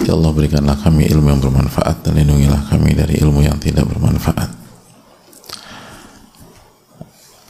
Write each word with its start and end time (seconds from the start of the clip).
Ya 0.00 0.16
Allah 0.16 0.32
berikanlah 0.32 0.80
kami 0.80 1.12
ilmu 1.12 1.28
yang 1.28 1.42
bermanfaat 1.44 2.00
dan 2.00 2.16
lindungilah 2.16 2.72
kami 2.72 2.96
dari 2.96 3.20
ilmu 3.20 3.44
yang 3.44 3.60
tidak 3.60 3.84
bermanfaat. 3.84 4.48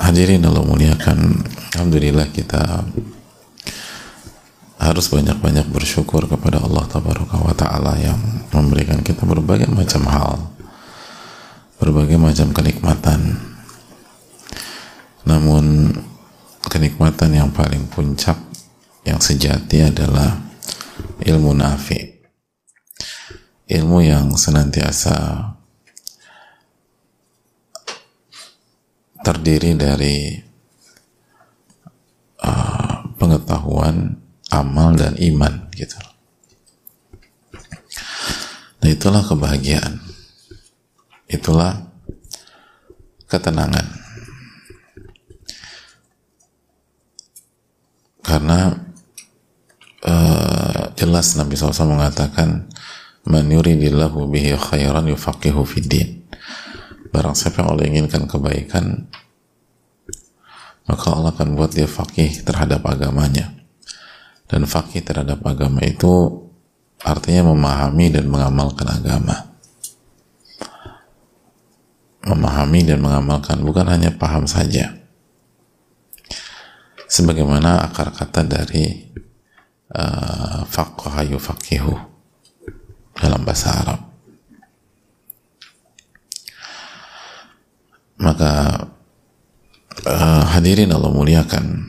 Hadirin 0.02 0.42
Allah 0.42 0.66
muliakan, 0.66 1.46
Alhamdulillah 1.70 2.27
kita 2.34 2.82
harus 4.82 5.06
banyak-banyak 5.06 5.70
bersyukur 5.70 6.27
kepada 6.27 6.58
Allah 6.58 6.82
Tabaraka 6.91 7.38
wa 7.38 7.55
Ta'ala 7.55 7.94
yang 8.02 8.18
memberikan 8.50 8.98
kita 9.06 9.22
berbagai 9.22 9.70
macam 9.70 10.02
hal, 10.10 10.50
berbagai 11.78 12.19
macam 12.19 12.50
kenikmatan. 12.50 13.38
Namun 15.22 15.94
kenikmatan 16.66 17.30
yang 17.30 17.55
paling 17.55 17.86
puncak, 17.86 18.41
yang 19.06 19.22
sejati 19.22 19.86
adalah 19.86 20.34
ilmu 21.22 21.55
nafi' 21.55 22.09
ilmu 23.70 24.02
yang 24.02 24.34
senantiasa 24.34 25.46
terdiri 29.22 29.78
dari 29.78 30.34
uh, 32.42 33.06
pengetahuan, 33.14 34.18
amal 34.50 34.98
dan 34.98 35.14
iman 35.22 35.70
gitu. 35.78 35.94
Nah 38.82 38.91
itulah 38.91 39.22
kebahagiaan, 39.22 40.02
itulah 41.30 41.78
ketenangan. 43.30 43.86
Karena 48.26 48.74
uh, 50.02 50.82
jelas 50.98 51.38
Nabi 51.38 51.54
SAW 51.54 51.94
mengatakan 51.94 52.66
man 53.26 53.44
yuridillahu 53.48 54.28
bihi 54.30 54.56
khairan 54.56 55.08
yufaqihu 55.10 55.64
fiddin 55.66 56.24
barang 57.10 57.34
siapa 57.36 57.60
yang 57.64 57.68
Allah 57.74 57.86
inginkan 57.90 58.24
kebaikan 58.30 59.10
maka 60.90 61.14
Allah 61.14 61.30
akan 61.30 61.54
buat 61.54 61.70
dia 61.70 61.86
fakih 61.86 62.42
terhadap 62.42 62.82
agamanya. 62.82 63.54
Dan 64.50 64.66
fakih 64.66 65.06
terhadap 65.06 65.38
agama 65.46 65.78
itu 65.86 66.10
artinya 67.06 67.54
memahami 67.54 68.10
dan 68.10 68.26
mengamalkan 68.26 68.91
agama. 68.91 69.54
Memahami 72.26 72.82
dan 72.82 72.98
mengamalkan 72.98 73.62
bukan 73.62 73.86
hanya 73.86 74.10
paham 74.18 74.50
saja. 74.50 74.98
Sebagaimana 77.06 77.86
akar 77.86 78.10
kata 78.10 78.42
dari 78.42 79.14
uh, 79.94 80.66
faqaha 80.66 81.22
yufaqihu 81.30 82.09
dalam 83.20 83.44
bahasa 83.44 83.69
Arab. 83.76 84.00
Maka 88.20 88.53
uh, 90.08 90.44
hadirin 90.56 90.92
Allah 90.92 91.12
muliakan. 91.12 91.88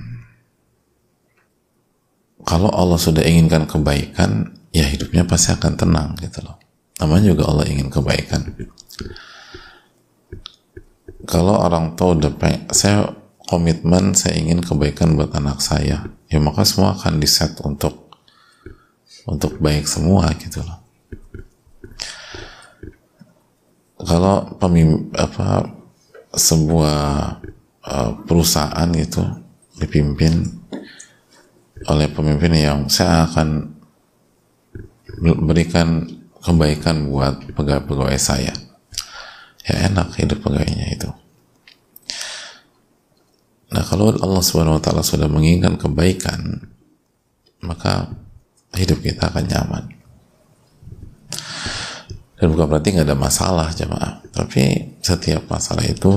Kalau 2.44 2.68
Allah 2.74 3.00
sudah 3.00 3.24
inginkan 3.24 3.64
kebaikan, 3.64 4.52
ya 4.76 4.84
hidupnya 4.84 5.24
pasti 5.24 5.56
akan 5.56 5.74
tenang 5.80 6.10
gitu 6.20 6.44
loh. 6.44 6.60
Namanya 7.00 7.32
juga 7.32 7.48
Allah 7.48 7.66
ingin 7.72 7.88
kebaikan. 7.88 8.42
Kalau 11.30 11.56
orang 11.64 11.96
udah 11.96 12.34
pengen, 12.36 12.68
saya 12.74 13.14
komitmen 13.48 14.18
saya 14.18 14.36
ingin 14.42 14.60
kebaikan 14.60 15.16
buat 15.16 15.32
anak 15.38 15.62
saya, 15.62 16.12
ya 16.28 16.40
maka 16.42 16.66
semua 16.66 16.98
akan 16.98 17.22
diset 17.22 17.56
untuk 17.62 18.10
untuk 19.30 19.62
baik 19.62 19.86
semua 19.86 20.34
gitu 20.34 20.66
loh 20.66 20.81
kalau 24.06 24.58
pemim 24.58 25.14
apa 25.14 25.68
sebuah 26.34 27.02
uh, 27.86 28.12
perusahaan 28.26 28.90
itu 28.96 29.22
dipimpin 29.78 30.46
oleh 31.90 32.08
pemimpin 32.14 32.54
yang 32.54 32.80
saya 32.90 33.26
akan 33.26 33.74
berikan 35.22 36.06
kebaikan 36.42 37.10
buat 37.10 37.42
pegawai-pegawai 37.54 38.18
saya. 38.18 38.54
Ya 39.62 39.76
enak 39.90 40.18
hidup 40.18 40.42
pegawainya 40.42 40.88
itu. 40.94 41.10
Nah 43.72 43.84
kalau 43.86 44.12
Allah 44.18 44.42
subhanahu 44.42 44.82
wa 44.82 44.84
ta'ala 44.84 45.06
sudah 45.06 45.30
menginginkan 45.30 45.78
kebaikan 45.78 46.70
maka 47.62 48.10
hidup 48.74 49.00
kita 49.06 49.30
akan 49.30 49.46
nyaman 49.48 50.01
dan 52.42 52.58
bukan 52.58 52.74
berarti 52.74 52.98
nggak 52.98 53.06
ada 53.06 53.14
masalah 53.14 53.70
jemaah. 53.70 54.18
Tapi 54.34 54.98
setiap 54.98 55.46
masalah 55.46 55.86
itu 55.86 56.10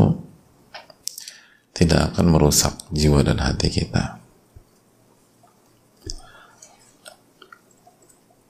tidak 1.76 2.16
akan 2.16 2.32
merusak 2.32 2.72
jiwa 2.88 3.20
dan 3.20 3.44
hati 3.44 3.68
kita. 3.68 4.24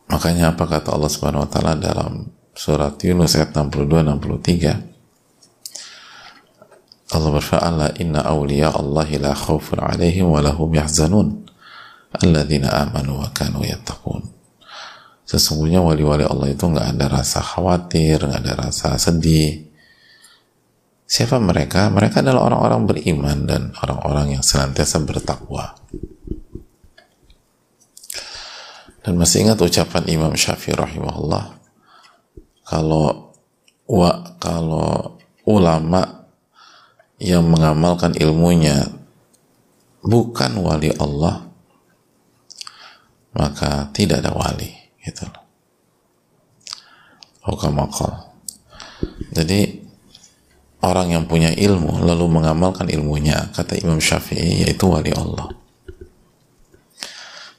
Makanya 0.06 0.54
apa 0.54 0.70
kata 0.70 0.94
Allah 0.94 1.10
subhanahu 1.10 1.42
wa 1.42 1.50
ta'ala 1.50 1.74
dalam 1.74 2.30
surat 2.54 2.94
Yunus 3.02 3.34
ayat 3.34 3.58
62 3.58 4.06
63 4.22 7.10
Allah 7.10 7.30
berfa'ala 7.34 7.98
inna 7.98 8.22
awliya 8.22 8.70
Allahi 8.70 9.18
la 9.18 9.34
khawfun 9.34 9.82
alaihim 9.82 10.30
wa 10.30 10.38
lahum 10.38 10.70
yahzanun. 10.70 11.42
Alladzina 12.22 12.86
amanu 12.86 13.18
wa 13.18 13.26
kanu 13.34 13.66
yattaqun 13.66 14.34
sesungguhnya 15.24 15.80
wali-wali 15.80 16.24
Allah 16.28 16.52
itu 16.52 16.64
nggak 16.68 16.96
ada 16.96 17.06
rasa 17.08 17.40
khawatir, 17.40 18.20
nggak 18.20 18.40
ada 18.44 18.54
rasa 18.68 19.00
sedih. 19.00 19.64
Siapa 21.04 21.36
mereka? 21.40 21.88
Mereka 21.92 22.20
adalah 22.24 22.48
orang-orang 22.48 22.88
beriman 22.88 23.38
dan 23.48 23.62
orang-orang 23.80 24.36
yang 24.40 24.44
senantiasa 24.44 25.00
bertakwa. 25.04 25.76
Dan 29.04 29.20
masih 29.20 29.44
ingat 29.44 29.60
ucapan 29.60 30.08
Imam 30.08 30.32
Syafi'i 30.32 30.72
rahimahullah, 30.72 31.60
kalau 32.64 33.36
wa 33.84 34.10
kalau 34.41 35.20
ulama 35.44 36.24
yang 37.20 37.44
mengamalkan 37.44 38.16
ilmunya 38.16 38.80
bukan 40.00 40.56
wali 40.56 40.88
Allah, 40.96 41.52
maka 43.36 43.92
tidak 43.92 44.24
ada 44.24 44.32
wali 44.32 44.84
gitu 45.04 45.28
Hukamakal. 47.44 48.32
Jadi 49.37 49.84
orang 50.81 51.12
yang 51.12 51.25
punya 51.28 51.53
ilmu 51.53 52.00
lalu 52.00 52.25
mengamalkan 52.41 52.88
ilmunya 52.88 53.53
kata 53.53 53.77
Imam 53.84 54.01
Syafi'i 54.01 54.65
yaitu 54.65 54.89
wali 54.89 55.12
Allah. 55.12 55.53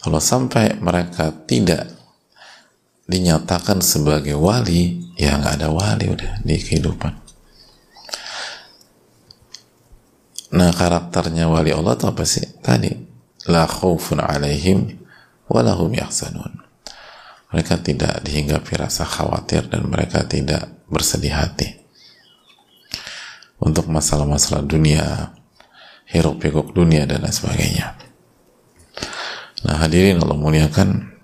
Kalau 0.01 0.17
sampai 0.17 0.81
mereka 0.81 1.29
tidak 1.45 1.85
dinyatakan 3.05 3.85
sebagai 3.85 4.33
wali, 4.33 5.13
ya 5.13 5.37
nggak 5.37 5.61
ada 5.61 5.69
wali 5.69 6.09
udah 6.09 6.41
di 6.41 6.57
kehidupan. 6.57 7.13
Nah 10.57 10.73
karakternya 10.73 11.45
wali 11.45 11.69
Allah 11.69 11.93
itu 11.93 12.05
apa 12.09 12.25
sih? 12.25 12.45
Tadi 12.57 12.89
la 13.45 13.69
khaufun 13.69 14.17
alaihim 14.17 14.97
walahum 15.45 15.93
yahzanun 15.93 16.64
mereka 17.55 17.79
tidak 17.79 18.19
dihinggapi 18.19 18.75
rasa 18.75 19.07
khawatir 19.07 19.71
dan 19.71 19.87
mereka 19.87 20.27
tidak 20.27 20.67
bersedih 20.91 21.31
hati. 21.31 21.71
Untuk 23.63 23.87
masalah-masalah 23.87 24.67
dunia 24.67 25.31
hiruk 26.11 26.43
pikuk 26.43 26.75
dunia 26.75 27.07
dan 27.07 27.23
lain 27.23 27.31
sebagainya. 27.31 27.95
Nah 29.63 29.79
hadirin 29.79 30.19
Allah 30.19 30.35
muliakan. 30.35 31.15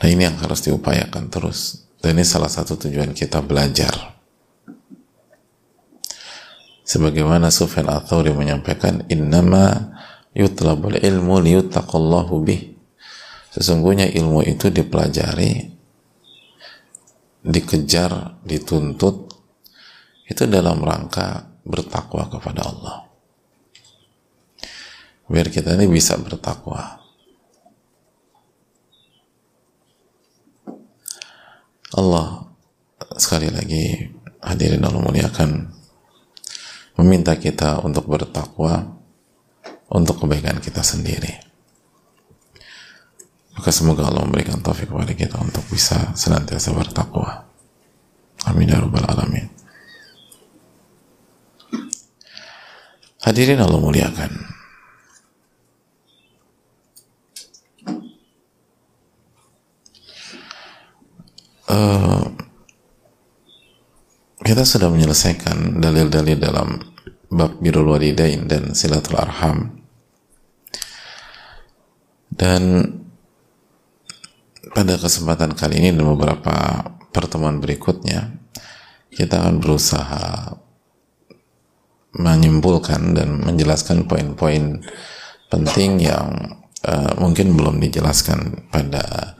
Nah 0.00 0.08
ini 0.08 0.24
yang 0.24 0.40
harus 0.40 0.64
diupayakan 0.64 1.28
terus. 1.28 1.84
Dan 2.00 2.16
ini 2.16 2.24
salah 2.24 2.48
satu 2.48 2.80
tujuan 2.80 3.12
kita 3.12 3.44
belajar. 3.44 4.16
Sebagaimana 6.88 7.52
Sufyan 7.52 7.92
Athauri 7.92 8.32
menyampaikan 8.32 9.04
innama 9.12 9.92
yutlabul 10.32 10.96
ilmu 10.96 11.36
liyuttaqallahu 11.44 12.34
bih 12.40 12.75
Sesungguhnya 13.56 14.04
ilmu 14.12 14.44
itu 14.44 14.68
dipelajari 14.68 15.72
dikejar, 17.40 18.42
dituntut 18.44 19.32
itu 20.28 20.42
dalam 20.44 20.84
rangka 20.84 21.56
bertakwa 21.64 22.28
kepada 22.28 22.68
Allah. 22.68 22.96
Biar 25.32 25.48
kita 25.48 25.72
ini 25.72 25.88
bisa 25.88 26.20
bertakwa. 26.20 27.00
Allah 31.96 32.52
sekali 33.16 33.48
lagi 33.48 34.12
hadirin 34.44 34.84
Allah 34.84 35.00
muliakan 35.00 35.72
meminta 37.00 37.32
kita 37.40 37.80
untuk 37.80 38.04
bertakwa 38.04 39.00
untuk 39.88 40.20
kebaikan 40.20 40.60
kita 40.60 40.84
sendiri. 40.84 41.45
Maka 43.56 43.70
semoga 43.72 44.04
Allah 44.04 44.28
memberikan 44.28 44.60
taufik 44.60 44.92
kepada 44.92 45.16
kita 45.16 45.40
untuk 45.40 45.64
bisa 45.72 46.12
senantiasa 46.12 46.76
bertakwa. 46.76 47.48
Amin 48.44 48.68
ya 48.68 48.78
rabbal 48.78 49.08
alamin. 49.08 49.48
Hadirin 53.24 53.58
Allah 53.58 53.80
muliakan. 53.80 54.32
Uh, 61.66 62.22
kita 64.46 64.62
sudah 64.62 64.86
menyelesaikan 64.86 65.82
dalil-dalil 65.82 66.38
dalam 66.38 66.78
bab 67.26 67.58
birrul 67.58 67.90
walidain 67.90 68.46
dan 68.46 68.70
silatul 68.78 69.18
arham 69.18 69.82
dan 72.30 72.94
pada 74.76 75.00
kesempatan 75.00 75.56
kali 75.56 75.80
ini 75.80 75.96
dan 75.96 76.04
beberapa 76.04 76.84
pertemuan 77.08 77.64
berikutnya 77.64 78.36
kita 79.08 79.40
akan 79.40 79.56
berusaha 79.64 80.52
menyimpulkan 82.12 83.16
dan 83.16 83.40
menjelaskan 83.40 84.04
poin-poin 84.04 84.84
penting 85.48 86.04
yang 86.04 86.60
uh, 86.84 87.12
mungkin 87.16 87.56
belum 87.56 87.80
dijelaskan 87.80 88.68
pada 88.68 89.36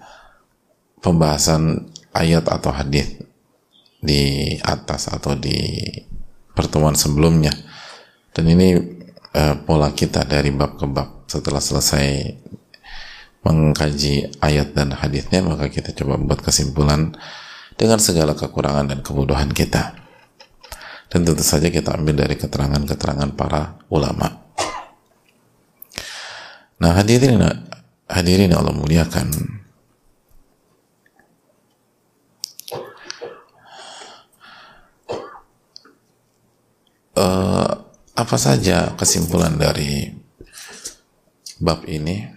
pembahasan 1.05 1.93
ayat 2.17 2.49
atau 2.49 2.73
hadis 2.73 3.21
di 4.01 4.57
atas 4.65 5.13
atau 5.13 5.37
di 5.37 5.85
pertemuan 6.57 6.97
sebelumnya. 6.97 7.53
Dan 8.33 8.49
ini 8.57 8.77
uh, 9.37 9.55
pola 9.69 9.93
kita 9.93 10.25
dari 10.25 10.49
bab 10.49 10.81
ke 10.81 10.89
bab 10.89 11.29
setelah 11.29 11.61
selesai 11.61 12.07
mengkaji 13.55 14.43
ayat 14.43 14.75
dan 14.75 14.91
hadisnya 14.97 15.45
maka 15.47 15.71
kita 15.71 15.95
coba 15.95 16.19
buat 16.19 16.43
kesimpulan 16.43 17.15
dengan 17.79 18.01
segala 18.03 18.35
kekurangan 18.35 18.91
dan 18.91 18.99
kebodohan 19.05 19.55
kita 19.55 20.07
dan 21.07 21.23
tentu 21.23 21.43
saja 21.47 21.71
kita 21.71 21.95
ambil 21.95 22.27
dari 22.27 22.35
keterangan-keterangan 22.35 23.31
para 23.39 23.79
ulama. 23.89 24.43
Nah 26.77 26.93
hadirin 26.93 27.41
hadirin 28.11 28.53
Allah 28.53 28.75
muliakan. 28.75 29.29
Uh, 37.17 37.73
apa 38.13 38.37
saja 38.37 38.93
kesimpulan 38.93 39.57
dari 39.57 40.13
bab 41.57 41.89
ini? 41.89 42.36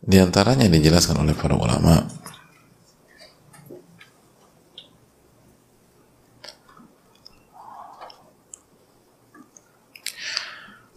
Di 0.00 0.16
antaranya 0.16 0.64
dijelaskan 0.64 1.20
oleh 1.20 1.36
para 1.36 1.52
ulama. 1.52 2.08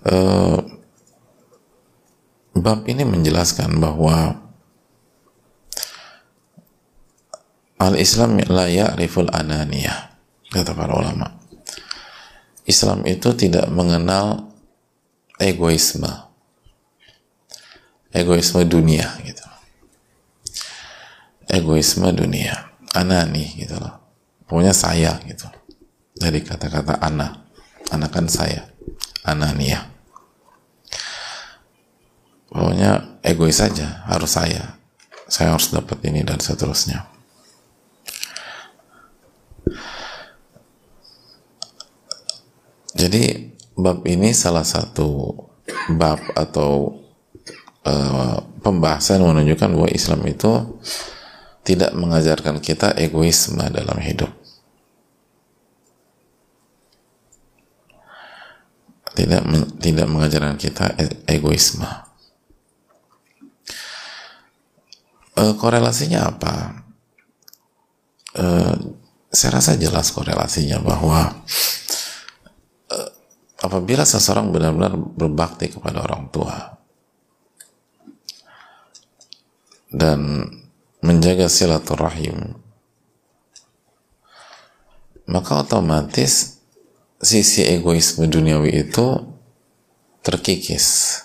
Uh, 0.03 0.59
bab 2.55 2.83
ini 2.87 3.07
menjelaskan 3.07 3.79
bahwa 3.79 4.35
al-Islam 7.79 8.39
la 8.51 8.67
ya'riful 8.67 9.31
ananiyah 9.31 10.15
kata 10.51 10.75
para 10.75 10.95
ulama. 10.95 11.39
Islam 12.63 13.03
itu 13.03 13.35
tidak 13.35 13.67
mengenal 13.67 14.47
egoisme 15.39 16.32
egoisme 18.13 18.63
dunia 18.63 19.09
gitu. 19.25 19.45
Egoisme 21.49 22.13
dunia. 22.13 22.71
Anani 22.93 23.57
gitu 23.57 23.75
loh. 23.81 23.99
Pokoknya 24.45 24.71
saya 24.71 25.17
gitu. 25.25 25.49
Dari 26.13 26.45
kata-kata 26.45 27.01
ana. 27.01 27.49
Ana 27.89 28.07
kan 28.07 28.29
saya. 28.29 28.69
Anania 29.25 29.93
pokoknya 32.53 33.17
egois 33.25 33.57
saja 33.57 34.05
harus 34.05 34.37
saya. 34.37 34.77
Saya 35.25 35.57
harus 35.57 35.73
dapat 35.73 35.97
ini 36.05 36.21
dan 36.21 36.37
seterusnya. 36.37 37.09
Jadi 42.93 43.49
bab 43.73 44.05
ini 44.05 44.37
salah 44.37 44.61
satu 44.61 45.33
bab 45.97 46.21
atau 46.37 47.01
uh, 47.87 48.41
pembahasan 48.63 49.23
menunjukkan 49.23 49.69
bahwa 49.71 49.89
Islam 49.91 50.21
itu 50.27 50.79
tidak 51.63 51.95
mengajarkan 51.95 52.59
kita 52.59 52.95
egoisme 52.99 53.63
dalam 53.71 53.99
hidup 54.03 54.31
tidak 59.13 59.45
tidak 59.77 60.07
mengajarkan 60.09 60.57
kita 60.57 60.97
e, 60.97 61.05
egoisme 61.29 61.85
uh, 65.37 65.53
korelasinya 65.57 66.29
apa? 66.29 66.85
Uh, 68.33 68.97
saya 69.29 69.61
rasa 69.61 69.77
jelas 69.77 70.09
korelasinya 70.09 70.81
bahwa 70.81 71.45
uh, 72.89 73.09
apabila 73.61 74.05
seseorang 74.05 74.49
benar-benar 74.49 74.97
berbakti 74.97 75.69
kepada 75.69 76.01
orang 76.01 76.29
tua 76.33 76.72
dan 79.93 80.49
menjaga 81.05 81.45
silaturahim. 81.45 82.57
Maka 85.29 85.63
otomatis 85.63 86.59
sisi 87.21 87.63
egoisme 87.63 88.27
duniawi 88.27 88.83
itu 88.89 89.21
terkikis. 90.25 91.21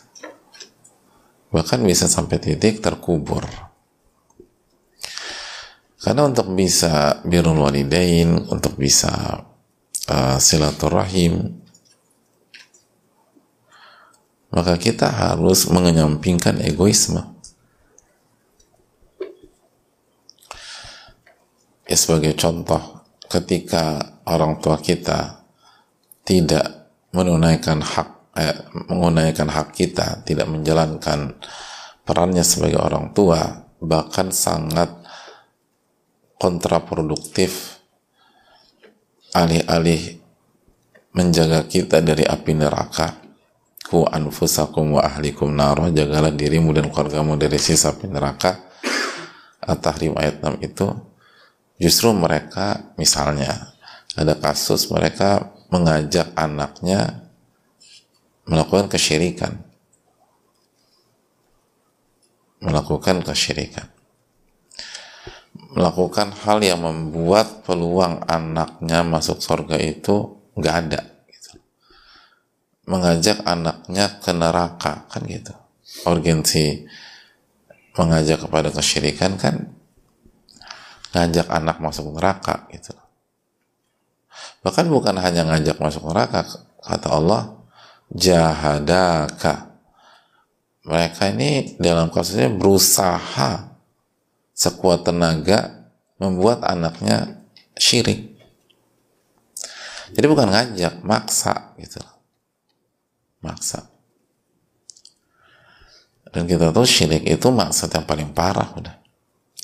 Bahkan 1.48 1.80
bisa 1.82 2.06
sampai 2.06 2.38
titik 2.38 2.84
terkubur. 2.84 3.48
Karena 5.98 6.30
untuk 6.30 6.54
bisa 6.54 7.18
birrul 7.26 7.58
walidain, 7.58 8.46
untuk 8.52 8.78
bisa 8.78 9.42
uh, 10.06 10.38
silaturahim, 10.38 11.58
maka 14.54 14.78
kita 14.78 15.10
harus 15.10 15.66
mengenyampingkan 15.66 16.62
egoisme. 16.62 17.37
Ya, 21.88 21.96
sebagai 21.96 22.36
contoh, 22.36 23.08
ketika 23.32 23.96
orang 24.28 24.60
tua 24.60 24.76
kita 24.76 25.40
tidak 26.20 26.92
menunaikan 27.16 27.80
hak 27.80 28.36
eh, 28.36 28.56
menunaikan 28.92 29.48
hak 29.48 29.72
kita, 29.72 30.20
tidak 30.28 30.44
menjalankan 30.52 31.40
perannya 32.04 32.44
sebagai 32.44 32.76
orang 32.76 33.16
tua, 33.16 33.64
bahkan 33.80 34.28
sangat 34.28 34.92
kontraproduktif 36.36 37.80
alih-alih 39.32 40.20
menjaga 41.16 41.64
kita 41.64 42.04
dari 42.04 42.28
api 42.28 42.52
neraka. 42.52 43.16
Ku 43.88 44.04
anfusakum 44.04 45.00
wa 45.00 45.08
ahlikum 45.08 45.48
naro 45.56 45.88
jagalah 45.88 46.28
dirimu 46.28 46.76
dan 46.76 46.92
keluargamu 46.92 47.40
dari 47.40 47.56
sisa 47.56 47.96
api 47.96 48.12
neraka. 48.12 48.68
At-Tahrim 49.64 50.16
ayat 50.16 50.44
6 50.44 50.64
itu 50.64 51.07
justru 51.78 52.10
mereka 52.10 52.94
misalnya 52.98 53.74
ada 54.18 54.34
kasus 54.34 54.90
mereka 54.90 55.54
mengajak 55.70 56.34
anaknya 56.34 57.28
melakukan 58.48 58.90
kesyirikan. 58.90 59.62
Melakukan 62.58 63.22
kesyirikan. 63.22 63.86
Melakukan 65.78 66.34
hal 66.42 66.58
yang 66.64 66.82
membuat 66.82 67.62
peluang 67.62 68.26
anaknya 68.26 69.06
masuk 69.06 69.38
surga 69.38 69.78
itu 69.78 70.34
nggak 70.58 70.74
ada 70.74 71.00
gitu. 71.30 71.54
mengajak 72.90 73.38
anaknya 73.46 74.18
ke 74.18 74.34
neraka 74.34 75.06
kan 75.06 75.22
gitu. 75.28 75.54
Urgensi 76.08 76.88
mengajak 77.94 78.42
kepada 78.48 78.74
kesyirikan 78.74 79.38
kan 79.38 79.77
ngajak 81.12 81.48
anak 81.48 81.80
masuk 81.80 82.12
neraka 82.12 82.68
gitu. 82.72 82.92
Bahkan 84.62 84.86
bukan 84.90 85.16
hanya 85.18 85.46
ngajak 85.48 85.80
masuk 85.80 86.04
neraka 86.10 86.44
kata 86.82 87.08
Allah 87.08 87.42
jahadaka. 88.12 89.72
Mereka 90.88 91.36
ini 91.36 91.76
dalam 91.76 92.08
kasusnya 92.08 92.48
berusaha 92.48 93.76
sekuat 94.56 95.04
tenaga 95.04 95.88
membuat 96.16 96.64
anaknya 96.64 97.44
syirik. 97.76 98.34
Jadi 100.08 100.26
bukan 100.26 100.48
ngajak 100.48 101.04
maksa 101.04 101.76
gitu. 101.76 102.00
Maksa. 103.44 103.84
Dan 106.32 106.48
kita 106.48 106.72
tahu 106.72 106.84
syirik 106.88 107.24
itu 107.28 107.48
maksud 107.52 107.92
yang 107.92 108.04
paling 108.08 108.32
parah 108.32 108.72
udah 108.76 108.97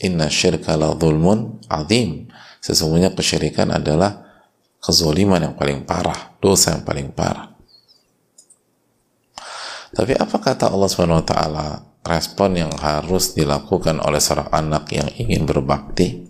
inna 0.03 0.27
syirka 0.33 0.75
la 0.75 0.95
zulmun 0.97 1.63
azim. 1.71 2.31
Sesungguhnya 2.65 3.13
kesyirikan 3.13 3.71
adalah 3.71 4.25
kezoliman 4.81 5.41
yang 5.41 5.55
paling 5.55 5.85
parah 5.85 6.37
dosa 6.41 6.77
yang 6.77 6.85
paling 6.85 7.13
parah. 7.13 7.53
Tapi 9.95 10.13
apa 10.19 10.37
kata 10.43 10.75
Allah 10.75 10.89
Subhanahu 10.91 11.23
wa 11.23 11.27
taala? 11.27 11.69
Respon 12.05 12.53
yang 12.61 12.73
harus 12.77 13.33
dilakukan 13.33 13.97
oleh 13.97 14.21
seorang 14.21 14.53
anak 14.53 14.93
yang 14.93 15.09
ingin 15.17 15.49
berbakti. 15.49 16.29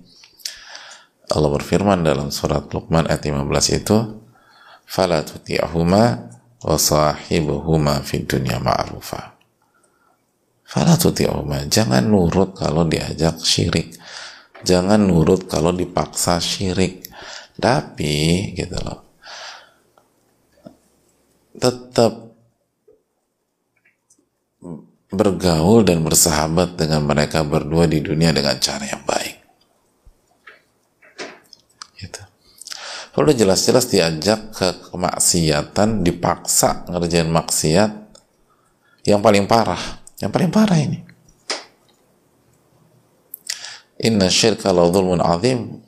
Allah 1.34 1.50
berfirman 1.50 2.06
dalam 2.06 2.30
surat 2.30 2.70
Luqman 2.70 3.10
ayat 3.10 3.26
15 3.26 3.82
itu 3.82 4.22
fala 4.86 5.26
tuti'huma 5.26 6.30
wa 6.62 6.76
sahibuhuma 6.78 8.06
fid 8.06 8.30
dunya 8.30 8.62
fala 10.74 10.98
tuti'huma 10.98 11.70
jangan 11.70 12.02
nurut 12.02 12.58
kalau 12.58 12.82
diajak 12.82 13.38
syirik. 13.38 13.94
Jangan 14.64 14.98
nurut 15.06 15.46
kalau 15.46 15.70
dipaksa 15.70 16.42
syirik. 16.42 17.06
Tapi 17.54 18.50
gitu 18.58 18.74
loh. 18.82 19.00
Tetap 21.54 22.12
bergaul 25.14 25.86
dan 25.86 26.02
bersahabat 26.02 26.74
dengan 26.74 27.06
mereka 27.06 27.46
berdua 27.46 27.86
di 27.86 28.02
dunia 28.02 28.34
dengan 28.34 28.58
cara 28.58 28.82
yang 28.82 29.06
baik. 29.06 29.36
Gitu. 31.94 32.22
Kalau 33.14 33.30
jelas-jelas 33.30 33.86
diajak 33.86 34.50
ke 34.50 34.90
kemaksiatan, 34.90 36.02
dipaksa 36.02 36.82
ngerjain 36.90 37.30
maksiat, 37.30 37.92
yang 39.06 39.22
paling 39.22 39.46
parah, 39.46 40.03
yang 40.24 40.32
paling 40.32 40.48
parah 40.48 40.80
ini. 40.80 41.04
Inna 44.00 44.32
syirka 44.32 44.72
la 44.72 44.88
zulmun 44.88 45.20
azim 45.20 45.84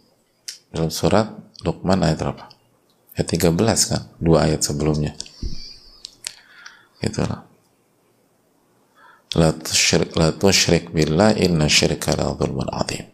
dalam 0.69 0.93
surat 0.93 1.33
Luqman 1.64 2.05
ayat 2.05 2.21
berapa? 2.21 2.45
Ayat 3.16 3.26
13 3.33 3.90
kan? 3.90 4.02
Dua 4.21 4.45
ayat 4.45 4.61
sebelumnya. 4.61 5.16
Itulah 7.00 7.47
la 9.37 9.52
tusyrik 9.52 10.16
la 10.16 10.33
billah 10.95 11.37
inna 11.37 11.69
syirka 11.69 12.16
la 12.16 12.33
dzulmun 12.33 12.73
adzim 12.73 13.05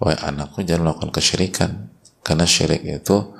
wahai 0.00 0.16
anakku 0.22 0.64
jangan 0.64 0.88
melakukan 0.88 1.12
kesyirikan 1.12 1.70
karena 2.24 2.48
syirik 2.48 2.80
itu 2.86 3.36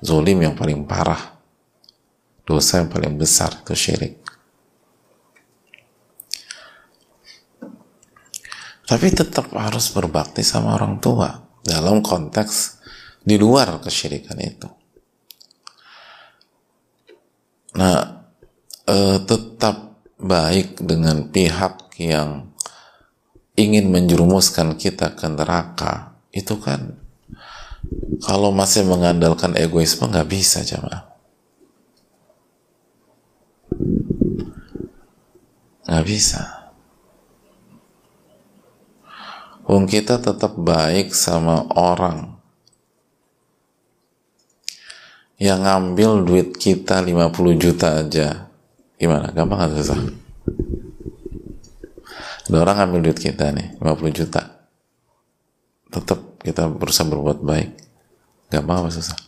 zulim 0.00 0.40
yang 0.40 0.56
paling 0.56 0.88
parah 0.88 1.36
dosa 2.48 2.80
yang 2.80 2.88
paling 2.88 3.20
besar 3.20 3.60
itu 3.60 3.76
syirik 3.76 4.21
tapi 8.92 9.08
tetap 9.08 9.48
harus 9.56 9.88
berbakti 9.88 10.44
sama 10.44 10.76
orang 10.76 11.00
tua 11.00 11.48
dalam 11.64 12.04
konteks 12.04 12.84
di 13.24 13.40
luar 13.40 13.80
kesyirikan 13.80 14.36
itu. 14.36 14.68
Nah 17.72 18.28
eh, 18.84 19.18
tetap 19.24 19.96
baik 20.20 20.84
dengan 20.84 21.32
pihak 21.32 21.96
yang 21.96 22.52
ingin 23.56 23.88
menjerumuskan 23.88 24.76
kita 24.76 25.16
ke 25.16 25.24
neraka 25.24 26.12
itu 26.28 26.60
kan 26.60 27.00
kalau 28.28 28.52
masih 28.52 28.84
mengandalkan 28.84 29.56
egoisme 29.56 30.04
nggak 30.04 30.28
bisa 30.28 30.60
jamaah 30.68 31.08
nggak 35.88 36.06
bisa 36.06 36.61
Wong 39.66 39.86
kita 39.86 40.18
tetap 40.18 40.58
baik 40.58 41.14
sama 41.14 41.66
orang 41.74 42.34
yang 45.38 45.62
ngambil 45.62 46.22
duit 46.22 46.48
kita 46.54 47.02
50 47.02 47.58
juta 47.58 48.02
aja 48.02 48.52
Gimana? 49.02 49.34
Gampang 49.34 49.66
atau 49.66 49.82
susah? 49.82 49.98
Ada 52.46 52.56
orang 52.62 52.78
ambil 52.86 53.10
duit 53.10 53.18
kita 53.18 53.50
nih, 53.50 53.74
50 53.82 54.14
juta. 54.14 54.62
Tetap 55.90 56.38
kita 56.38 56.70
berusaha 56.70 57.10
berbuat 57.10 57.42
baik. 57.42 57.70
Gampang 58.54 58.86
apa 58.86 58.94
susah? 58.94 59.18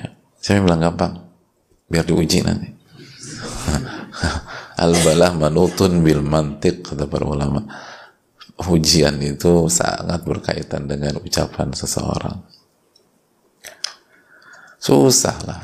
Ya. 0.00 0.16
Saya 0.40 0.64
bilang 0.64 0.80
gampang. 0.80 1.28
Biar 1.92 2.08
diuji 2.08 2.40
nanti. 2.40 2.72
Al-balah 4.80 5.36
manutun 5.36 6.00
bil 6.00 6.24
mantik, 6.24 6.88
kata 6.88 7.04
para 7.04 7.28
ulama. 7.28 7.68
Ujian 8.56 9.20
itu 9.20 9.68
sangat 9.68 10.24
berkaitan 10.24 10.88
dengan 10.88 11.20
ucapan 11.20 11.76
seseorang. 11.76 12.40
Susah 14.80 15.36
lah. 15.44 15.60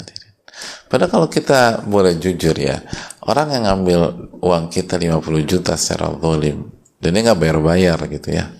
Padahal 0.92 1.08
kalau 1.08 1.28
kita 1.32 1.88
boleh 1.88 2.20
jujur 2.20 2.52
ya, 2.52 2.84
orang 3.24 3.48
yang 3.56 3.64
ngambil 3.64 4.00
uang 4.44 4.68
kita 4.68 5.00
50 5.00 5.24
juta 5.48 5.72
secara 5.72 6.12
zalim 6.20 6.68
dan 7.00 7.16
dia 7.16 7.22
nggak 7.32 7.40
bayar-bayar 7.40 7.98
gitu 8.12 8.28
ya. 8.28 8.52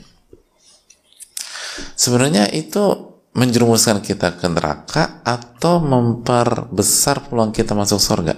Sebenarnya 1.92 2.48
itu 2.48 3.12
menjerumuskan 3.36 4.00
kita 4.00 4.36
ke 4.36 4.48
neraka 4.48 5.20
atau 5.24 5.80
memperbesar 5.80 7.28
peluang 7.28 7.52
kita 7.52 7.76
masuk 7.76 8.00
surga? 8.00 8.34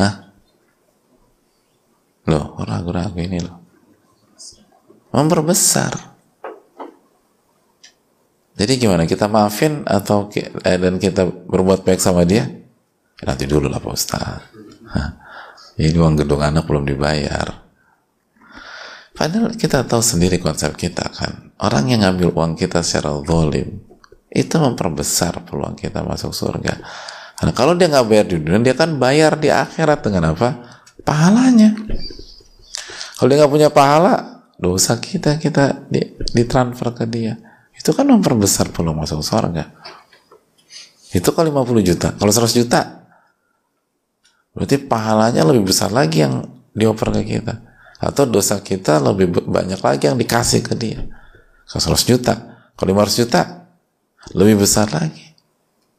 Hah? 0.00 0.14
Loh, 2.24 2.56
ragu-ragu 2.56 3.20
ini 3.20 3.40
loh. 3.40 3.63
Memperbesar. 5.14 5.94
Jadi 8.54 8.72
gimana? 8.78 9.06
Kita 9.06 9.30
maafin 9.30 9.86
atau 9.86 10.26
eh, 10.34 10.78
dan 10.78 10.98
kita 10.98 11.26
berbuat 11.26 11.86
baik 11.86 12.02
sama 12.02 12.26
dia? 12.26 12.50
Nanti 13.22 13.46
dulu 13.46 13.70
lah 13.70 13.78
Pak 13.78 13.94
Ustaz. 13.94 14.42
Ini 15.74 15.94
uang 15.98 16.22
gedung 16.22 16.38
anak 16.38 16.70
belum 16.70 16.86
dibayar. 16.86 17.66
Padahal 19.14 19.54
kita 19.54 19.86
tahu 19.86 20.02
sendiri 20.02 20.42
konsep 20.42 20.74
kita 20.74 21.06
kan. 21.10 21.54
Orang 21.62 21.90
yang 21.90 22.02
ngambil 22.02 22.34
uang 22.34 22.58
kita 22.58 22.82
secara 22.82 23.14
zalim 23.22 23.82
itu 24.34 24.56
memperbesar 24.58 25.46
peluang 25.46 25.78
kita 25.78 26.02
masuk 26.02 26.34
surga. 26.34 26.82
Karena 27.38 27.52
kalau 27.54 27.78
dia 27.78 27.86
nggak 27.86 28.06
bayar 28.06 28.26
di 28.26 28.42
dunia, 28.42 28.62
dia 28.62 28.74
kan 28.74 28.98
bayar 28.98 29.38
di 29.38 29.50
akhirat 29.50 30.02
dengan 30.02 30.34
apa? 30.34 30.82
Pahalanya. 31.06 31.74
Kalau 33.14 33.26
dia 33.30 33.38
nggak 33.38 33.52
punya 33.54 33.70
pahala, 33.70 34.33
dosa 34.64 34.96
kita 34.96 35.36
kita 35.36 35.84
ditransfer 36.32 36.88
ke 36.96 37.04
dia. 37.04 37.36
Itu 37.76 37.92
kan 37.92 38.08
memperbesar 38.08 38.72
peluang 38.72 39.04
masuk 39.04 39.20
surga. 39.20 39.68
Itu 41.12 41.30
kalau 41.36 41.52
50 41.52 41.84
juta. 41.84 42.08
Kalau 42.16 42.32
100 42.32 42.56
juta 42.56 43.04
berarti 44.54 44.78
pahalanya 44.80 45.42
lebih 45.44 45.68
besar 45.68 45.92
lagi 45.92 46.24
yang 46.24 46.48
dioper 46.72 47.12
ke 47.20 47.36
kita. 47.36 47.60
Atau 48.00 48.24
dosa 48.24 48.64
kita 48.64 48.98
lebih 49.04 49.44
banyak 49.44 49.80
lagi 49.84 50.08
yang 50.08 50.16
dikasih 50.16 50.64
ke 50.64 50.72
dia. 50.72 51.04
Kalau 51.68 51.92
100 51.92 52.08
juta 52.08 52.34
kalau 52.74 52.90
500 52.96 53.20
juta 53.20 53.42
lebih 54.34 54.64
besar 54.64 54.88
lagi. 54.90 55.36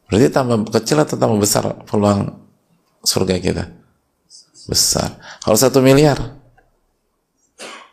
Berarti 0.06 0.28
tambah 0.30 0.70
kecil 0.70 1.02
atau 1.02 1.16
tambah 1.18 1.38
besar 1.38 1.64
peluang 1.86 2.34
surga 3.02 3.34
kita? 3.38 3.64
Besar. 4.66 5.18
Kalau 5.42 5.58
satu 5.58 5.78
miliar 5.82 6.18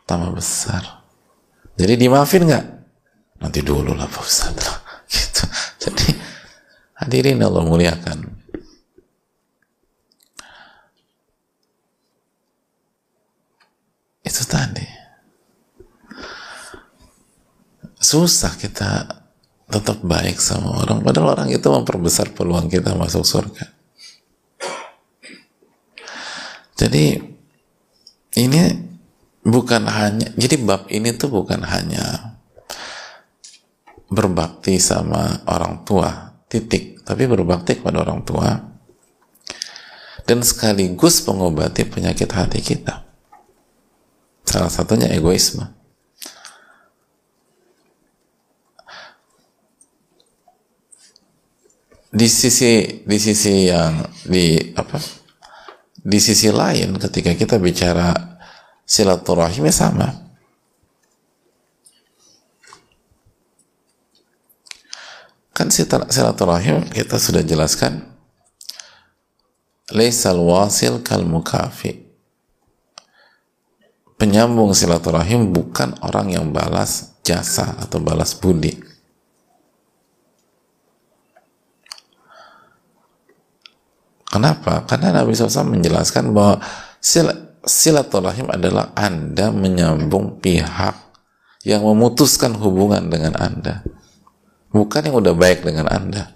tambah 0.04 0.36
besar. 0.36 1.04
Jadi 1.74 1.98
dimaafin 1.98 2.46
nggak? 2.46 2.66
Nanti 3.42 3.60
dulu 3.60 3.92
lah 3.92 4.06
Pak 4.06 4.22
Ustaz 4.22 4.54
gitu. 5.12 5.44
jadi 5.88 6.06
hadirin 7.02 7.42
Allah 7.42 7.64
muliakan. 7.66 8.24
Itu 14.24 14.42
tadi. 14.48 14.86
Susah 18.00 18.56
kita 18.56 19.20
tetap 19.64 19.98
baik 20.04 20.38
sama 20.38 20.84
orang 20.84 21.00
padahal 21.00 21.34
orang 21.34 21.48
itu 21.50 21.66
memperbesar 21.66 22.30
peluang 22.36 22.68
kita 22.68 22.94
masuk 22.94 23.24
surga. 23.24 23.66
Jadi 26.74 27.16
ini 28.38 28.62
bukan 29.44 29.84
hanya 29.86 30.32
jadi 30.34 30.56
bab 30.64 30.88
ini 30.88 31.12
tuh 31.14 31.28
bukan 31.28 31.60
hanya 31.62 32.36
berbakti 34.08 34.80
sama 34.80 35.44
orang 35.44 35.84
tua 35.84 36.34
titik 36.48 36.94
tapi 37.04 37.28
berbakti 37.28 37.78
kepada 37.78 38.00
orang 38.00 38.24
tua. 38.24 38.72
Dan 40.24 40.40
sekaligus 40.40 41.20
mengobati 41.28 41.84
penyakit 41.84 42.32
hati 42.32 42.64
kita. 42.64 43.04
Salah 44.48 44.72
satunya 44.72 45.12
egoisme. 45.12 45.68
Di 52.08 52.24
sisi 52.24 53.04
di 53.04 53.18
sisi 53.20 53.68
yang 53.68 54.00
di 54.24 54.56
apa 54.78 54.96
di 56.00 56.16
sisi 56.22 56.48
lain 56.48 56.96
ketika 56.96 57.34
kita 57.36 57.58
bicara 57.60 58.33
silaturahimnya 58.84 59.72
sama. 59.72 60.24
Kan 65.54 65.70
silaturahim 65.70 66.82
kita 66.90 67.14
sudah 67.14 67.46
jelaskan 67.46 68.02
Laisal 69.94 70.42
wasil 70.42 70.98
kal 71.06 71.22
mukafi 71.22 72.04
Penyambung 74.18 74.74
silaturahim 74.74 75.54
bukan 75.54 75.94
orang 76.02 76.34
yang 76.34 76.50
balas 76.50 77.14
jasa 77.26 77.74
atau 77.82 77.98
balas 77.98 78.36
budi. 78.38 78.78
Kenapa? 84.30 84.86
Karena 84.86 85.14
Nabi 85.18 85.34
SAW 85.34 85.78
menjelaskan 85.78 86.30
bahwa 86.30 86.62
silaturahim 87.64 88.48
adalah 88.52 88.92
Anda 88.96 89.50
menyambung 89.50 90.40
pihak 90.40 90.96
yang 91.64 91.84
memutuskan 91.84 92.56
hubungan 92.56 93.08
dengan 93.08 93.34
Anda. 93.40 93.84
Bukan 94.70 95.08
yang 95.08 95.16
udah 95.18 95.34
baik 95.34 95.64
dengan 95.64 95.88
Anda. 95.88 96.34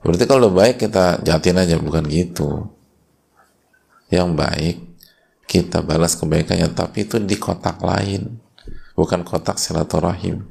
Berarti 0.00 0.24
kalau 0.26 0.48
udah 0.48 0.54
baik 0.64 0.76
kita 0.80 1.20
jahatin 1.22 1.60
aja, 1.60 1.76
bukan 1.76 2.04
gitu. 2.08 2.66
Yang 4.10 4.28
baik 4.34 4.76
kita 5.46 5.84
balas 5.84 6.18
kebaikannya, 6.18 6.72
tapi 6.72 7.06
itu 7.06 7.20
di 7.22 7.36
kotak 7.38 7.78
lain. 7.84 8.40
Bukan 8.96 9.22
kotak 9.22 9.60
silaturahim. 9.60 10.50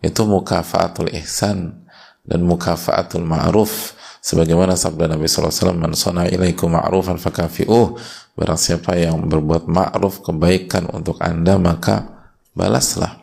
Itu 0.00 0.24
mukafaatul 0.24 1.12
ihsan 1.20 1.84
dan 2.24 2.40
mukafaatul 2.44 3.24
ma'ruf 3.24 3.96
sebagaimana 4.20 4.76
sabda 4.76 5.08
Nabi 5.08 5.26
SAW 5.26 5.76
man 5.76 5.96
sona 5.96 6.28
ilaikum 6.28 6.72
ma'rufan 6.72 7.16
fakafi'uh 7.16 7.96
barang 8.36 8.60
siapa 8.60 8.96
yang 8.96 9.24
berbuat 9.26 9.68
ma'ruf 9.68 10.24
kebaikan 10.24 10.88
untuk 10.92 11.20
anda 11.24 11.56
maka 11.56 12.28
balaslah 12.54 13.20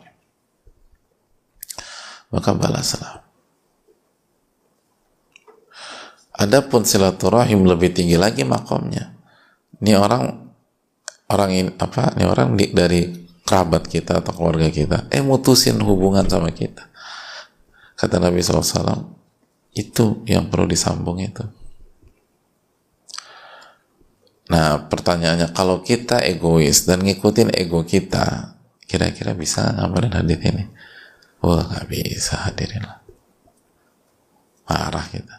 maka 2.28 2.50
balaslah 2.52 3.28
Adapun 6.38 6.86
silaturahim 6.86 7.66
lebih 7.66 7.90
tinggi 7.90 8.14
lagi 8.14 8.46
makomnya. 8.46 9.10
Ini 9.82 9.98
orang 9.98 10.22
orang 11.34 11.50
ini 11.50 11.70
apa? 11.74 12.14
Ini 12.14 12.30
orang 12.30 12.54
di, 12.54 12.70
dari 12.70 13.10
kerabat 13.42 13.90
kita 13.90 14.22
atau 14.22 14.30
keluarga 14.30 14.70
kita, 14.70 15.10
eh 15.10 15.18
mutusin 15.18 15.82
hubungan 15.82 16.22
sama 16.30 16.54
kita. 16.54 16.86
Kata 17.98 18.22
Nabi 18.22 18.38
SAW, 18.38 19.17
itu 19.74 20.24
yang 20.24 20.48
perlu 20.48 20.70
disambung 20.70 21.20
itu. 21.20 21.44
Nah, 24.48 24.88
pertanyaannya, 24.88 25.52
kalau 25.52 25.84
kita 25.84 26.24
egois 26.24 26.88
dan 26.88 27.04
ngikutin 27.04 27.52
ego 27.52 27.84
kita, 27.84 28.56
kira-kira 28.88 29.36
bisa 29.36 29.68
ngapain 29.76 30.08
hadis 30.08 30.40
ini? 30.40 30.64
Wah, 31.44 31.68
nggak 31.68 31.86
bisa 31.92 32.48
hadirin 32.48 32.82
lah. 32.82 33.04
Marah 34.64 35.04
kita. 35.12 35.36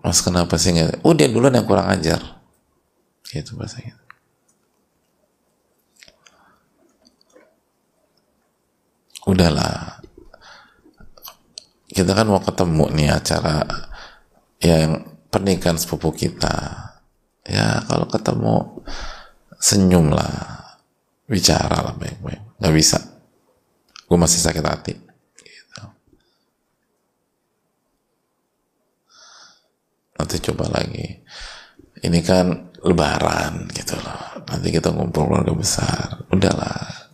Mas 0.00 0.20
kenapa 0.24 0.56
sih 0.56 0.74
nggak? 0.74 1.04
Oh 1.06 1.14
dia 1.14 1.28
duluan 1.30 1.54
yang 1.54 1.68
kurang 1.68 1.86
ajar. 1.92 2.40
Gitu 3.30 3.54
bahasa 3.54 3.78
gitu. 3.78 4.02
Udahlah, 9.28 9.99
kita 11.90 12.14
kan 12.14 12.26
mau 12.30 12.38
ketemu 12.38 12.84
nih 12.94 13.10
acara 13.10 13.66
yang 14.62 15.10
pernikahan 15.26 15.74
sepupu 15.74 16.14
kita. 16.14 16.86
Ya 17.42 17.82
kalau 17.90 18.06
ketemu 18.06 18.86
senyum 19.58 20.14
lah. 20.14 20.58
Bicara 21.30 21.82
lah 21.82 21.94
baik-baik. 21.94 22.58
Nggak 22.58 22.74
bisa. 22.74 22.98
Gue 24.06 24.18
masih 24.18 24.42
sakit 24.42 24.64
hati. 24.66 24.94
Gitu. 25.38 25.82
nanti 30.18 30.36
coba 30.42 30.68
lagi. 30.68 31.22
Ini 32.00 32.18
kan 32.26 32.74
lebaran 32.82 33.70
gitu 33.70 33.94
loh. 33.98 34.42
Nanti 34.46 34.68
kita 34.74 34.90
ngumpul 34.90 35.30
keluarga 35.30 35.54
besar. 35.54 36.26
Udahlah. 36.34 37.10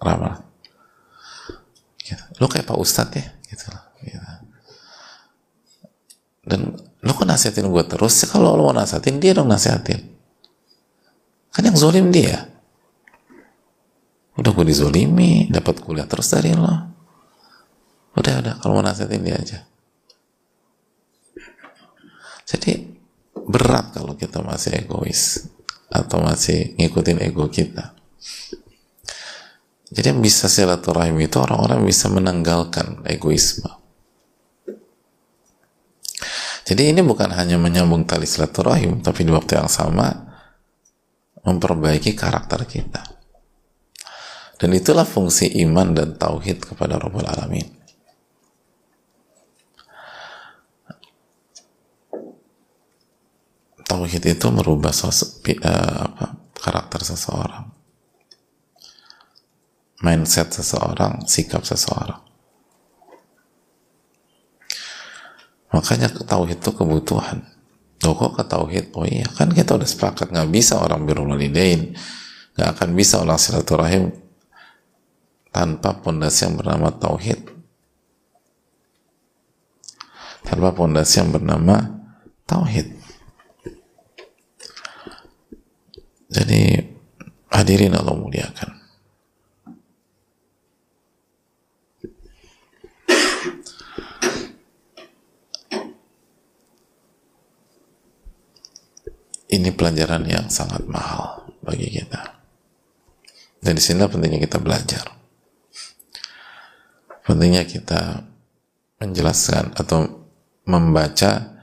Ramah. 0.00 0.39
Lo 2.40 2.46
kayak 2.48 2.66
pak 2.66 2.78
ustadz 2.80 3.16
ya? 3.20 3.26
Gitu 3.46 3.64
loh 3.68 3.84
gitu. 4.00 4.18
dan 6.40 6.60
lo 7.04 7.10
kok 7.12 7.28
nasihatin 7.28 7.68
gue 7.68 7.84
terus 7.84 8.24
sih? 8.24 8.28
Kalau 8.28 8.56
lo 8.56 8.72
mau 8.72 8.74
nasihatin 8.74 9.20
dia 9.20 9.36
dong 9.36 9.46
nasihatin 9.46 10.10
kan 11.50 11.62
yang 11.66 11.76
zolim 11.76 12.08
dia. 12.14 12.46
Udah 14.38 14.54
gue 14.56 14.64
dizolimi 14.64 15.50
dapat 15.52 15.82
kuliah 15.84 16.06
terus 16.08 16.32
dari 16.32 16.54
lo. 16.54 16.70
Udah 18.16 18.34
udah. 18.40 18.54
Kalau 18.62 18.78
mau 18.78 18.84
nasihatin 18.86 19.20
dia 19.20 19.36
aja. 19.36 19.58
Jadi 22.46 22.72
berat 23.50 23.94
kalau 23.94 24.14
kita 24.14 24.42
masih 24.42 24.80
egois 24.80 25.50
atau 25.90 26.22
masih 26.22 26.78
ngikutin 26.78 27.18
ego 27.26 27.50
kita 27.50 27.98
jadi 29.90 30.14
yang 30.14 30.22
bisa 30.22 30.46
silaturahim 30.46 31.18
itu 31.18 31.42
orang-orang 31.42 31.82
bisa 31.82 32.06
menanggalkan 32.06 33.02
egoisme. 33.10 33.66
Jadi 36.62 36.94
ini 36.94 37.02
bukan 37.02 37.34
hanya 37.34 37.58
menyambung 37.58 38.06
tali 38.06 38.22
silaturahim, 38.22 39.02
tapi 39.02 39.26
di 39.26 39.34
waktu 39.34 39.58
yang 39.58 39.66
sama 39.66 40.30
memperbaiki 41.42 42.14
karakter 42.14 42.62
kita. 42.70 43.02
Dan 44.54 44.70
itulah 44.78 45.02
fungsi 45.02 45.58
iman 45.66 45.90
dan 45.90 46.14
tauhid 46.14 46.70
kepada 46.70 46.94
Rabbul 46.94 47.26
Alamin. 47.26 47.66
Tauhid 53.90 54.22
itu 54.22 54.46
merubah 54.54 54.94
sosok, 54.94 55.50
uh, 55.66 56.06
apa, 56.06 56.38
karakter 56.54 57.02
seseorang 57.02 57.79
mindset 60.00 60.52
seseorang, 60.52 61.24
sikap 61.28 61.64
seseorang. 61.64 62.20
Makanya 65.70 66.10
tauhid 66.26 66.58
itu 66.58 66.70
kebutuhan. 66.74 67.46
Loh 68.02 68.16
kok 68.16 68.40
ke 68.40 68.44
tauhid? 68.48 68.96
Oh 68.96 69.06
iya, 69.06 69.28
kan 69.28 69.52
kita 69.52 69.76
udah 69.76 69.86
sepakat 69.86 70.32
nggak 70.32 70.50
bisa 70.50 70.80
orang 70.80 71.04
birrul 71.04 71.30
nggak 71.30 72.68
akan 72.76 72.90
bisa 72.96 73.22
orang 73.22 73.38
silaturahim 73.38 74.10
tanpa 75.54 75.94
pondasi 76.00 76.48
yang 76.48 76.58
bernama 76.58 76.90
tauhid. 76.90 77.38
Tanpa 80.42 80.72
pondasi 80.74 81.20
yang 81.22 81.30
bernama 81.30 81.76
tauhid. 82.48 82.88
Jadi 86.30 86.78
hadirin 87.52 87.94
Allah 87.94 88.16
muliakan. 88.16 88.79
Ini 99.50 99.74
pelajaran 99.74 100.22
yang 100.30 100.46
sangat 100.46 100.86
mahal 100.86 101.50
bagi 101.60 101.90
kita. 101.90 102.38
Dan 103.60 103.76
di 103.76 103.82
sini 103.82 104.06
pentingnya 104.06 104.40
kita 104.40 104.62
belajar. 104.62 105.04
Pentingnya 107.26 107.66
kita 107.68 108.24
menjelaskan 109.02 109.76
atau 109.76 110.24
membaca 110.64 111.60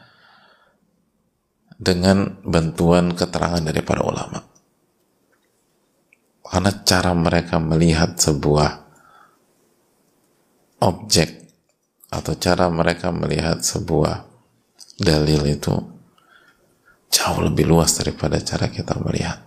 dengan 1.78 2.38
bantuan 2.45 3.13
keterangan 3.13 3.63
dari 3.63 3.82
para 3.82 4.06
ulama. 4.06 4.43
Karena 6.47 6.71
cara 6.86 7.12
mereka 7.12 7.60
melihat 7.60 8.17
sebuah 8.17 8.88
objek 10.82 11.50
atau 12.08 12.34
cara 12.39 12.71
mereka 12.71 13.12
melihat 13.12 13.60
sebuah 13.62 14.26
dalil 14.97 15.43
itu 15.50 15.96
jauh 17.12 17.39
lebih 17.43 17.67
luas 17.67 17.96
daripada 17.98 18.39
cara 18.41 18.67
kita 18.72 18.96
melihat. 19.02 19.43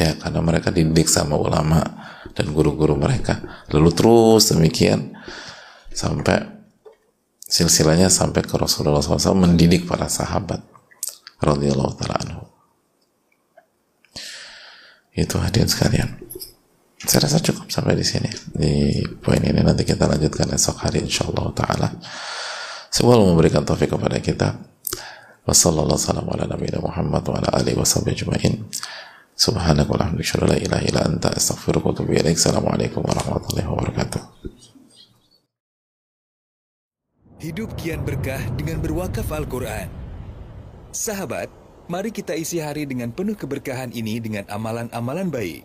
ya 0.00 0.16
karena 0.16 0.40
mereka 0.40 0.72
dididik 0.72 1.12
sama 1.12 1.36
ulama 1.36 1.84
dan 2.32 2.56
guru-guru 2.56 2.96
mereka. 2.96 3.36
Lalu 3.68 3.90
terus 3.92 4.48
demikian 4.48 5.12
sampai 5.92 6.40
silsilahnya 7.44 8.08
sampai 8.08 8.40
ke 8.46 8.54
Rasulullah 8.56 9.02
SAW 9.02 9.36
mendidik 9.36 9.84
para 9.84 10.08
sahabat 10.08 10.62
radhiyallahu 11.42 11.92
taala 12.00 12.16
anhu. 12.22 12.42
Itu 15.12 15.36
hadirin 15.42 15.68
sekalian. 15.68 16.16
Saya 17.04 17.26
rasa 17.26 17.42
cukup 17.42 17.68
sampai 17.68 17.98
di 17.98 18.06
sini. 18.06 18.30
Di 18.56 18.72
poin 19.18 19.42
ini 19.42 19.60
nanti 19.60 19.82
kita 19.84 20.06
lanjutkan 20.06 20.48
esok 20.54 20.86
hari 20.86 21.04
insyaallah 21.04 21.50
taala. 21.52 21.88
Semoga 22.88 23.20
memberikan 23.20 23.66
taufik 23.66 23.90
kepada 23.90 24.16
kita 24.22 24.69
Assalamualaikum 32.36 33.00
warahmatullahi 33.00 33.68
wabarakatuh. 33.68 34.22
Hidup 37.40 37.72
kian 37.80 38.04
berkah 38.04 38.40
dengan 38.60 38.84
berwakaf 38.84 39.32
Al-Quran. 39.32 39.88
Sahabat, 40.92 41.48
mari 41.88 42.12
kita 42.12 42.36
isi 42.36 42.60
hari 42.60 42.84
dengan 42.84 43.08
penuh 43.08 43.32
keberkahan 43.32 43.96
ini 43.96 44.20
dengan 44.20 44.44
amalan-amalan 44.52 45.32
baik. 45.32 45.64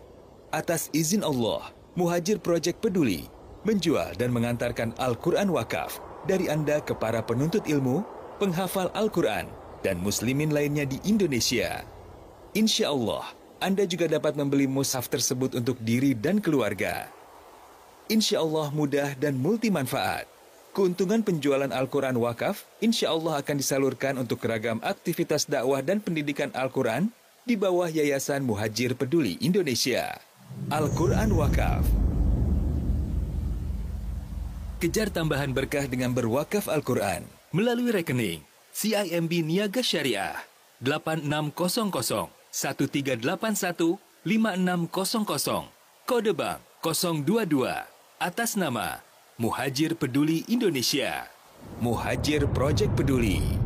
Atas 0.55 0.87
izin 0.95 1.19
Allah, 1.19 1.75
Muhajir 1.99 2.39
Project 2.39 2.79
Peduli 2.79 3.27
menjual 3.65 4.13
dan 4.15 4.29
mengantarkan 4.31 4.93
Al-Quran 5.01 5.49
wakaf 5.51 5.99
dari 6.29 6.47
Anda 6.47 6.79
ke 6.79 6.93
para 6.93 7.19
penuntut 7.19 7.65
ilmu, 7.65 8.05
penghafal 8.37 8.93
Al-Quran, 8.93 9.49
dan 9.85 10.01
muslimin 10.01 10.49
lainnya 10.49 10.89
di 10.89 10.97
Indonesia. 11.05 11.85
Insya 12.57 12.89
Allah, 12.89 13.29
anda 13.61 13.85
juga 13.85 14.09
dapat 14.09 14.33
membeli 14.33 14.65
mushaf 14.65 15.05
tersebut 15.05 15.53
untuk 15.53 15.77
diri 15.85 16.17
dan 16.17 16.41
keluarga. 16.41 17.05
Insya 18.09 18.41
Allah 18.41 18.73
mudah 18.73 19.13
dan 19.21 19.37
multi 19.37 19.69
manfaat. 19.69 20.25
Keuntungan 20.73 21.21
penjualan 21.21 21.69
Al-Quran 21.69 22.17
wakaf, 22.17 22.65
insya 22.81 23.13
Allah 23.13 23.39
akan 23.45 23.55
disalurkan 23.61 24.17
untuk 24.17 24.41
ragam 24.43 24.81
aktivitas 24.81 25.45
dakwah 25.45 25.85
dan 25.85 26.01
pendidikan 26.01 26.49
Al-Quran 26.51 27.13
di 27.45 27.53
bawah 27.53 27.87
Yayasan 27.87 28.41
Muhajir 28.41 28.97
Peduli 28.97 29.37
Indonesia. 29.39 30.17
Al-Quran 30.73 31.29
Wakaf 31.37 31.85
Kejar 34.81 35.09
tambahan 35.13 35.55
berkah 35.55 35.87
dengan 35.87 36.11
berwakaf 36.11 36.67
Al-Quran 36.67 37.25
melalui 37.55 37.89
rekening 37.95 38.54
CIMB 38.75 39.31
Niaga 39.39 39.79
Syariah. 39.79 40.35
8600 40.83 42.27
1381 42.51 43.95
5600 44.27 45.71
kode 46.03 46.35
bank 46.35 46.59
022 46.83 47.87
atas 48.19 48.59
nama 48.59 48.99
Muhajir 49.39 49.95
Peduli 49.95 50.43
Indonesia. 50.51 51.31
Muhajir 51.79 52.51
Project 52.51 52.91
Peduli 52.99 53.64